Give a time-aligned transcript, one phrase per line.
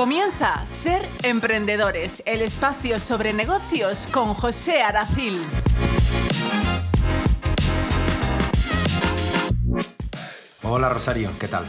[0.00, 5.42] Comienza Ser Emprendedores, el espacio sobre negocios con José Aracil.
[10.62, 11.66] Hola Rosario, ¿qué tal?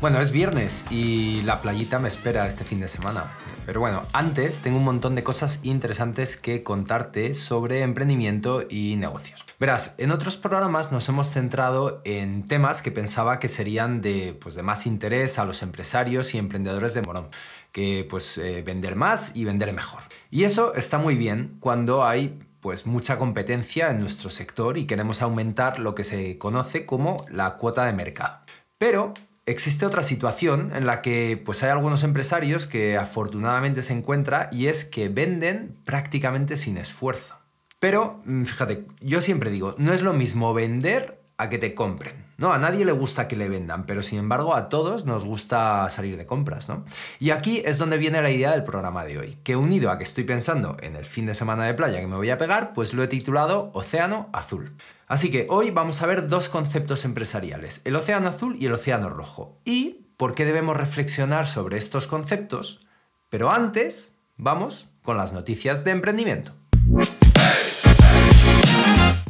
[0.00, 3.24] Bueno, es viernes y la playita me espera este fin de semana.
[3.66, 9.44] Pero bueno, antes tengo un montón de cosas interesantes que contarte sobre emprendimiento y negocios.
[9.58, 14.54] Verás, en otros programas nos hemos centrado en temas que pensaba que serían de, pues,
[14.54, 17.28] de más interés a los empresarios y emprendedores de Morón,
[17.74, 20.00] que pues eh, vender más y vender mejor.
[20.30, 25.22] Y eso está muy bien cuando hay pues mucha competencia en nuestro sector y queremos
[25.22, 28.38] aumentar lo que se conoce como la cuota de mercado.
[28.78, 29.12] Pero
[29.44, 34.68] existe otra situación en la que pues hay algunos empresarios que afortunadamente se encuentra y
[34.68, 37.40] es que venden prácticamente sin esfuerzo.
[37.80, 42.24] Pero mm, fíjate, yo siempre digo, no es lo mismo vender a que te compren.
[42.36, 45.88] No, a nadie le gusta que le vendan, pero sin embargo a todos nos gusta
[45.88, 46.84] salir de compras, ¿no?
[47.18, 50.04] Y aquí es donde viene la idea del programa de hoy, que unido a que
[50.04, 52.92] estoy pensando en el fin de semana de playa que me voy a pegar, pues
[52.92, 54.74] lo he titulado Océano Azul.
[55.06, 59.10] Así que hoy vamos a ver dos conceptos empresariales, el océano azul y el océano
[59.10, 62.80] rojo, y por qué debemos reflexionar sobre estos conceptos,
[63.28, 66.52] pero antes vamos con las noticias de emprendimiento.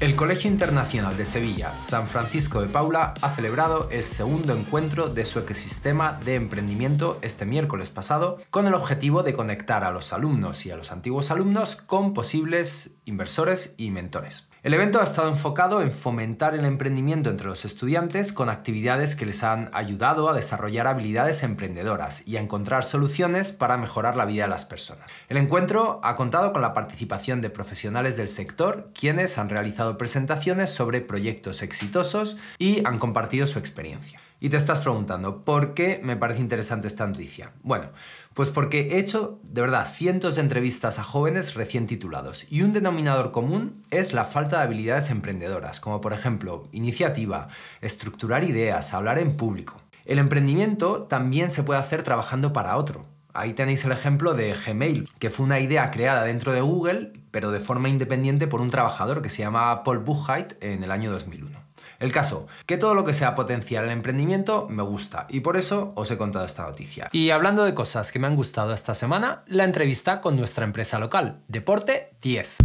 [0.05, 5.25] El Colegio Internacional de Sevilla, San Francisco de Paula, ha celebrado el segundo encuentro de
[5.25, 10.67] su ecosistema de emprendimiento este miércoles pasado, con el objetivo de conectar a los alumnos
[10.67, 14.47] y a los antiguos alumnos con posibles inversores y mentores.
[14.65, 19.27] El evento ha estado enfocado en fomentar el emprendimiento entre los estudiantes con actividades que
[19.27, 24.45] les han ayudado a desarrollar habilidades emprendedoras y a encontrar soluciones para mejorar la vida
[24.45, 25.05] de las personas.
[25.29, 30.71] El encuentro ha contado con la participación de profesionales del sector, quienes han realizado presentaciones
[30.71, 34.19] sobre proyectos exitosos y han compartido su experiencia.
[34.45, 37.53] Y te estás preguntando, ¿por qué me parece interesante esta noticia?
[37.63, 37.87] Bueno,
[38.35, 42.71] pues porque he hecho, de verdad, cientos de entrevistas a jóvenes recién titulados y un
[42.71, 47.49] denominador común es la falta de habilidades emprendedoras, como por ejemplo iniciativa,
[47.81, 49.81] estructurar ideas, hablar en público.
[50.05, 53.07] El emprendimiento también se puede hacer trabajando para otro.
[53.33, 57.51] Ahí tenéis el ejemplo de Gmail, que fue una idea creada dentro de Google, pero
[57.51, 61.64] de forma independiente por un trabajador que se llamaba Paul Buchheit en el año 2001.
[61.99, 65.93] El caso, que todo lo que sea potenciar el emprendimiento me gusta y por eso
[65.97, 67.09] os he contado esta noticia.
[67.13, 70.99] Y hablando de cosas que me han gustado esta semana, la entrevista con nuestra empresa
[70.99, 72.57] local, Deporte 10.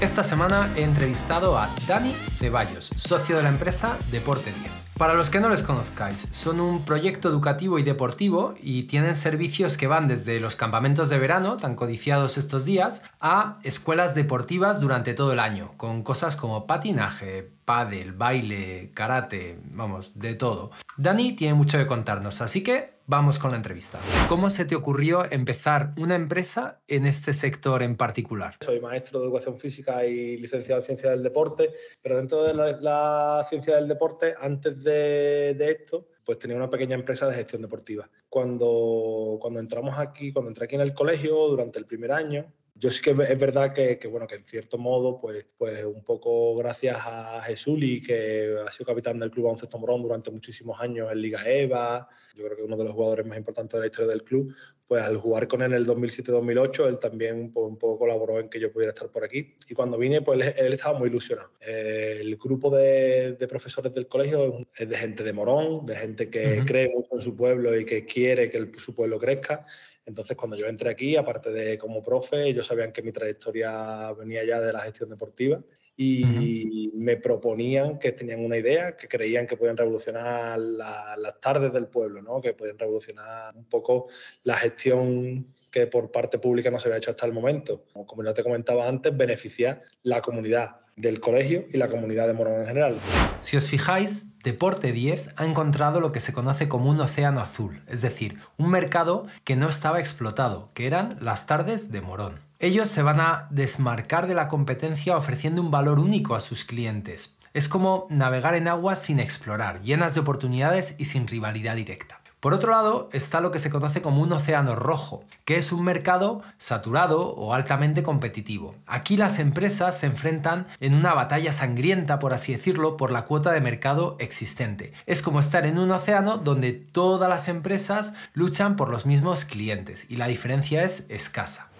[0.00, 4.85] Esta semana he entrevistado a Dani Ceballos, socio de la empresa Deporte 10.
[4.98, 9.76] Para los que no les conozcáis, son un proyecto educativo y deportivo y tienen servicios
[9.76, 15.12] que van desde los campamentos de verano, tan codiciados estos días, a escuelas deportivas durante
[15.12, 20.70] todo el año, con cosas como patinaje, pádel, baile, karate, vamos, de todo.
[20.96, 23.98] Dani tiene mucho que contarnos, así que vamos con la entrevista.
[24.28, 28.56] ¿Cómo se te ocurrió empezar una empresa en este sector en particular?
[28.64, 33.44] Soy maestro de educación física y licenciado en ciencia del deporte, pero dentro de la,
[33.48, 38.08] ciencia del deporte, antes de, esto, pues tenía una pequeña empresa de gestión deportiva.
[38.28, 42.46] Cuando, cuando entramos aquí, cuando entré aquí en el colegio, durante el primer año,
[42.78, 46.54] yo sí que es verdad que, bueno, que en cierto modo, pues, pues un poco
[46.56, 51.20] gracias a Jesuli, que ha sido capitán del Club Baloncesto Morón durante muchísimos años en
[51.20, 54.24] Liga EVA, yo creo que uno de los jugadores más importantes de la historia del
[54.24, 54.54] club,
[54.86, 58.48] pues al jugar con él en el 2007-2008, él también pues, un poco colaboró en
[58.50, 59.56] que yo pudiera estar por aquí.
[59.68, 61.50] Y cuando vine, pues él, estaba muy ilusionado.
[61.60, 66.90] el grupo de, profesores del colegio es de gente de Morón, de gente que cree
[66.90, 69.66] mucho en su pueblo y que quiere que su pueblo crezca.
[70.06, 74.44] Entonces, cuando yo entré aquí, aparte de como profe, ellos sabían que mi trayectoria venía
[74.44, 75.60] ya de la gestión deportiva
[75.98, 81.88] y me proponían que tenían una idea, que creían que podían revolucionar las tardes del
[81.88, 82.40] pueblo, ¿no?
[82.40, 84.08] que podían revolucionar un poco
[84.44, 87.84] la gestión que por parte pública no se había hecho hasta el momento.
[88.06, 92.60] Como ya te comentaba antes, beneficiar la comunidad del colegio y la comunidad de Morón
[92.60, 92.98] en general.
[93.38, 97.82] Si os fijáis, Deporte 10 ha encontrado lo que se conoce como un océano azul,
[97.86, 102.40] es decir, un mercado que no estaba explotado, que eran las tardes de Morón.
[102.58, 107.36] Ellos se van a desmarcar de la competencia ofreciendo un valor único a sus clientes.
[107.52, 112.20] Es como navegar en aguas sin explorar, llenas de oportunidades y sin rivalidad directa.
[112.40, 115.82] Por otro lado, está lo que se conoce como un océano rojo, que es un
[115.82, 118.74] mercado saturado o altamente competitivo.
[118.86, 123.52] Aquí las empresas se enfrentan en una batalla sangrienta, por así decirlo, por la cuota
[123.52, 124.92] de mercado existente.
[125.06, 130.06] Es como estar en un océano donde todas las empresas luchan por los mismos clientes
[130.10, 131.70] y la diferencia es escasa.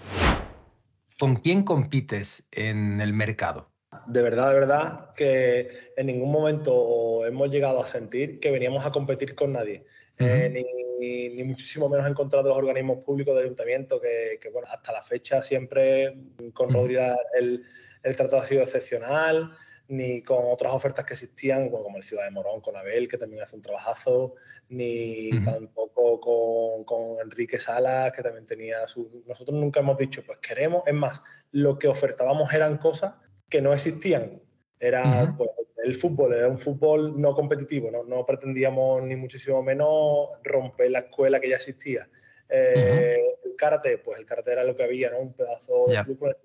[1.19, 3.77] ¿Con quién compites en el mercado?
[4.07, 8.93] de verdad, de verdad, que en ningún momento hemos llegado a sentir que veníamos a
[8.93, 9.85] competir con nadie.
[10.19, 10.65] Eh,
[10.99, 15.03] ni, muchísimo menos en contra de los organismos públicos del ayuntamiento, que, bueno, hasta la
[15.03, 16.17] fecha siempre
[16.55, 16.97] con Rodri
[17.39, 17.65] el,
[18.03, 19.57] el tratado ha sido excepcional,
[19.89, 23.43] ni con otras ofertas que existían, como el Ciudad de Morón, con Abel, que también
[23.43, 24.35] hace un trabajazo,
[24.69, 29.23] ni tampoco con, con, Enrique Salas, que también tenía su...
[29.27, 31.23] Nosotros nunca hemos dicho, pues queremos, es más,
[31.53, 33.15] lo que ofertábamos eran cosas
[33.49, 34.43] que no existían.
[34.81, 35.51] Era pues,
[35.85, 41.01] el fútbol, era un fútbol no competitivo, no, no, pretendíamos ni muchísimo menos romper la
[41.01, 42.09] escuela que ya existía.
[42.49, 45.19] Eh, el karate, pues el karate era lo que había, ¿no?
[45.19, 46.37] Un pedazo de club,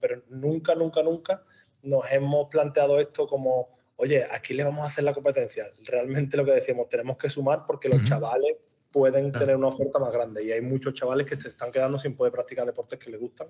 [0.00, 1.44] pero nunca, nunca, nunca
[1.82, 5.66] nos hemos planteado esto como, oye, aquí le vamos a hacer la competencia.
[5.84, 8.56] Realmente lo que decíamos, tenemos que sumar porque los chavales
[8.92, 12.14] pueden tener una oferta más grande y hay muchos chavales que se están quedando sin
[12.16, 13.48] poder practicar deportes que les gustan.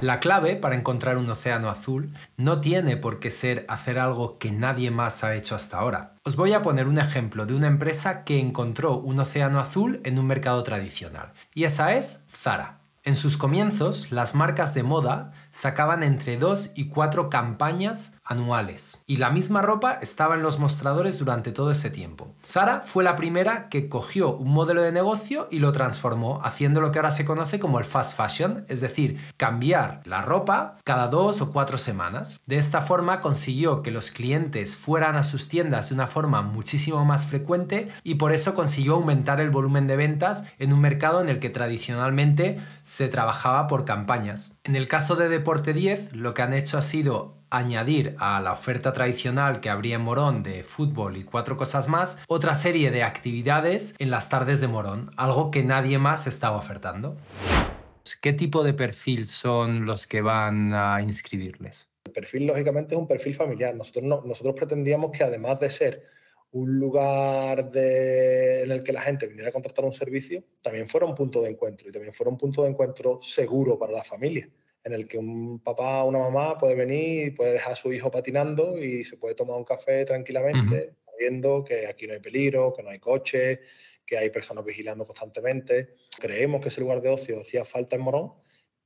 [0.00, 4.50] La clave para encontrar un océano azul no tiene por qué ser hacer algo que
[4.50, 6.14] nadie más ha hecho hasta ahora.
[6.24, 10.18] Os voy a poner un ejemplo de una empresa que encontró un océano azul en
[10.18, 12.80] un mercado tradicional y esa es Zara.
[13.02, 19.16] En sus comienzos, las marcas de moda sacaban entre dos y cuatro campañas anuales y
[19.16, 22.32] la misma ropa estaba en los mostradores durante todo ese tiempo.
[22.48, 26.92] Zara fue la primera que cogió un modelo de negocio y lo transformó haciendo lo
[26.92, 31.40] que ahora se conoce como el fast fashion, es decir, cambiar la ropa cada dos
[31.40, 32.40] o cuatro semanas.
[32.46, 37.04] De esta forma consiguió que los clientes fueran a sus tiendas de una forma muchísimo
[37.04, 41.28] más frecuente y por eso consiguió aumentar el volumen de ventas en un mercado en
[41.28, 44.56] el que tradicionalmente se trabajaba por campañas.
[44.62, 48.52] En el caso de Deporte 10, lo que han hecho ha sido añadir a la
[48.52, 53.02] oferta tradicional que habría en Morón de fútbol y cuatro cosas más, otra serie de
[53.02, 57.16] actividades en las tardes de Morón, algo que nadie más estaba ofertando.
[58.22, 61.88] ¿Qué tipo de perfil son los que van a inscribirles?
[62.06, 63.74] El perfil, lógicamente, es un perfil familiar.
[63.74, 66.02] Nosotros, no, nosotros pretendíamos que además de ser
[66.52, 71.14] un lugar en el que la gente viniera a contratar un servicio, también fuera un
[71.14, 74.48] punto de encuentro y también fuera un punto de encuentro seguro para la familia,
[74.84, 77.92] en el que un papá o una mamá puede venir y puede dejar a su
[77.92, 82.72] hijo patinando y se puede tomar un café tranquilamente, sabiendo que aquí no hay peligro,
[82.72, 83.60] que no hay coche,
[84.06, 85.94] que hay personas vigilando constantemente.
[86.18, 88.32] Creemos que ese lugar de ocio hacía falta en Morón,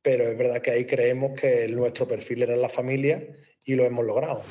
[0.03, 3.27] pero es verdad que ahí creemos que nuestro perfil era la familia
[3.65, 4.43] y lo hemos logrado.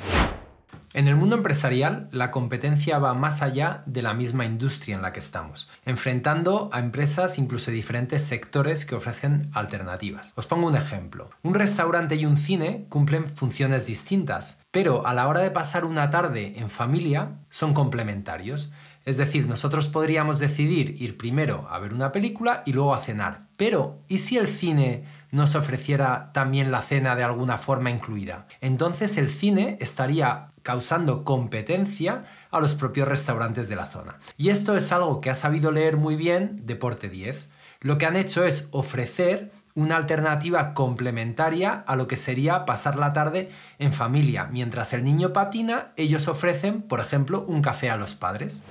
[0.95, 5.11] En el mundo empresarial, la competencia va más allá de la misma industria en la
[5.11, 10.33] que estamos, enfrentando a empresas incluso de diferentes sectores que ofrecen alternativas.
[10.35, 11.31] Os pongo un ejemplo.
[11.41, 16.11] Un restaurante y un cine cumplen funciones distintas, pero a la hora de pasar una
[16.11, 18.71] tarde en familia son complementarios.
[19.03, 23.47] Es decir, nosotros podríamos decidir ir primero a ver una película y luego a cenar.
[23.57, 28.45] Pero, ¿y si el cine nos ofreciera también la cena de alguna forma incluida?
[28.61, 34.19] Entonces el cine estaría causando competencia a los propios restaurantes de la zona.
[34.37, 37.47] Y esto es algo que ha sabido leer muy bien Deporte 10.
[37.81, 43.13] Lo que han hecho es ofrecer una alternativa complementaria a lo que sería pasar la
[43.13, 43.49] tarde
[43.79, 44.45] en familia.
[44.51, 48.63] Mientras el niño patina, ellos ofrecen, por ejemplo, un café a los padres.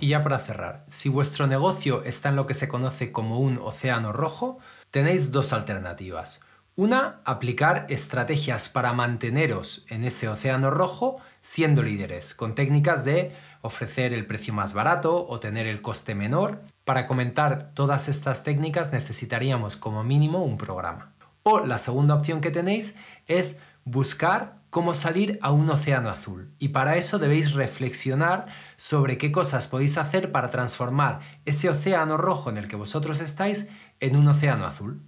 [0.00, 3.58] Y ya para cerrar, si vuestro negocio está en lo que se conoce como un
[3.58, 4.58] océano rojo,
[4.90, 6.42] tenéis dos alternativas.
[6.74, 14.14] Una, aplicar estrategias para manteneros en ese océano rojo siendo líderes, con técnicas de ofrecer
[14.14, 16.62] el precio más barato o tener el coste menor.
[16.84, 21.12] Para comentar todas estas técnicas necesitaríamos como mínimo un programa.
[21.42, 22.96] O la segunda opción que tenéis
[23.26, 26.52] es buscar cómo salir a un océano azul.
[26.58, 28.46] Y para eso debéis reflexionar
[28.76, 33.68] sobre qué cosas podéis hacer para transformar ese océano rojo en el que vosotros estáis
[33.98, 35.02] en un océano azul.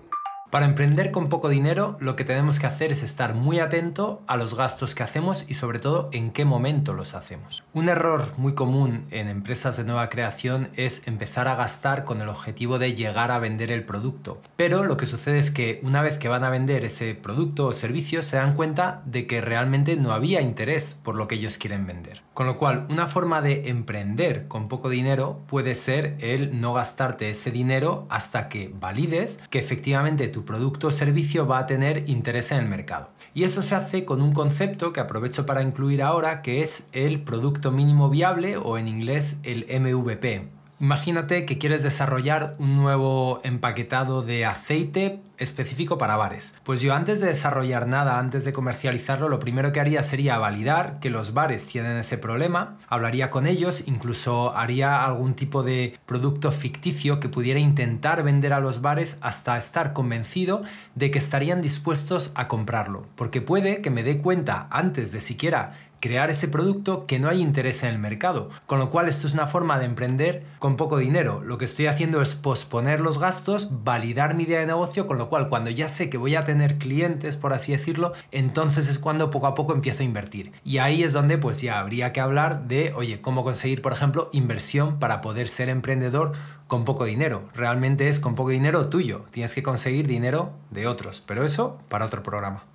[0.52, 4.36] Para emprender con poco dinero, lo que tenemos que hacer es estar muy atento a
[4.36, 7.64] los gastos que hacemos y sobre todo en qué momento los hacemos.
[7.72, 12.28] Un error muy común en empresas de nueva creación es empezar a gastar con el
[12.28, 14.42] objetivo de llegar a vender el producto.
[14.58, 17.72] Pero lo que sucede es que una vez que van a vender ese producto o
[17.72, 21.88] servicio se dan cuenta de que realmente no había interés por lo que ellos quieren
[21.88, 22.24] vender.
[22.34, 27.30] Con lo cual, una forma de emprender con poco dinero puede ser el no gastarte
[27.30, 32.54] ese dinero hasta que valides que efectivamente tu producto o servicio va a tener interés
[32.54, 33.12] en el mercado.
[33.34, 37.22] Y eso se hace con un concepto que aprovecho para incluir ahora, que es el
[37.22, 40.61] producto mínimo viable o en inglés el MVP.
[40.82, 46.56] Imagínate que quieres desarrollar un nuevo empaquetado de aceite específico para bares.
[46.64, 51.00] Pues yo antes de desarrollar nada, antes de comercializarlo, lo primero que haría sería validar
[51.00, 56.52] que los bares tienen ese problema, hablaría con ellos, incluso haría algún tipo de producto
[56.52, 60.64] ficticio que pudiera intentar vender a los bares hasta estar convencido
[60.96, 63.06] de que estarían dispuestos a comprarlo.
[63.16, 67.42] Porque puede que me dé cuenta antes de siquiera crear ese producto que no hay
[67.42, 68.50] interés en el mercado.
[68.66, 71.42] Con lo cual esto es una forma de emprender con poco dinero.
[71.42, 75.30] Lo que estoy haciendo es posponer los gastos, validar mi idea de negocio, con lo
[75.30, 79.30] cual cuando ya sé que voy a tener clientes, por así decirlo, entonces es cuando
[79.30, 80.52] poco a poco empiezo a invertir.
[80.66, 84.30] Y ahí es donde pues ya habría que hablar de, oye, cómo conseguir, por ejemplo,
[84.34, 86.32] inversión para poder ser emprendedor
[86.68, 87.50] con poco dinero.
[87.54, 89.26] Realmente es con poco dinero tuyo.
[89.32, 91.22] Tienes que conseguir dinero de otros.
[91.26, 92.71] Pero eso para otro programa.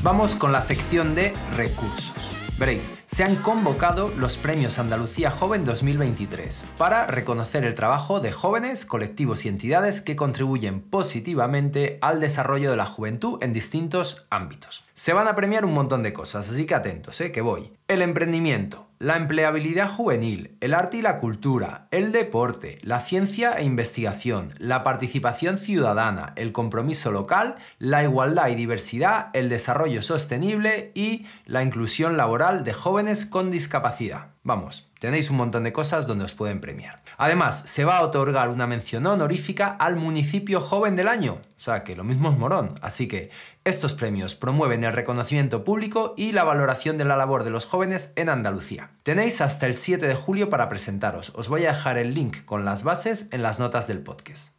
[0.00, 2.30] Vamos con la sección de recursos.
[2.56, 8.86] Veréis, se han convocado los Premios Andalucía Joven 2023 para reconocer el trabajo de jóvenes,
[8.86, 14.84] colectivos y entidades que contribuyen positivamente al desarrollo de la juventud en distintos ámbitos.
[14.94, 17.32] Se van a premiar un montón de cosas, así que atentos, ¿eh?
[17.32, 17.72] que voy.
[17.88, 23.64] El emprendimiento, la empleabilidad juvenil, el arte y la cultura, el deporte, la ciencia e
[23.64, 31.26] investigación, la participación ciudadana, el compromiso local, la igualdad y diversidad, el desarrollo sostenible y
[31.46, 34.30] la inclusión laboral de jóvenes con discapacidad.
[34.48, 37.02] Vamos, tenéis un montón de cosas donde os pueden premiar.
[37.18, 41.32] Además, se va a otorgar una mención honorífica al municipio joven del año.
[41.34, 42.78] O sea, que lo mismo es morón.
[42.80, 43.28] Así que
[43.64, 48.14] estos premios promueven el reconocimiento público y la valoración de la labor de los jóvenes
[48.16, 48.88] en Andalucía.
[49.02, 51.30] Tenéis hasta el 7 de julio para presentaros.
[51.34, 54.54] Os voy a dejar el link con las bases en las notas del podcast.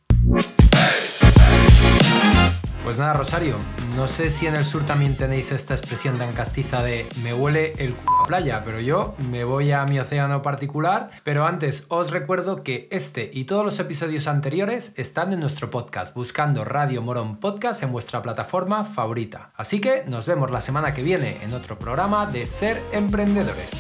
[2.84, 3.56] Pues nada, Rosario,
[3.96, 7.74] no sé si en el sur también tenéis esta expresión tan castiza de me huele
[7.78, 11.12] el c a playa, pero yo me voy a mi océano particular.
[11.24, 16.16] Pero antes os recuerdo que este y todos los episodios anteriores están en nuestro podcast,
[16.16, 19.52] buscando Radio Morón Podcast en vuestra plataforma favorita.
[19.56, 23.72] Así que nos vemos la semana que viene en otro programa de Ser Emprendedores.